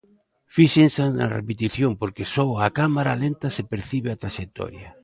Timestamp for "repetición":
1.37-1.91